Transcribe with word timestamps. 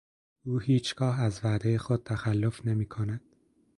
او 0.45 0.57
هیچگاه 0.59 1.19
از 1.21 1.39
وعدهٔ 1.43 1.77
خود 1.77 2.03
تخلف 2.03 2.65
نمیکند. 2.65 3.21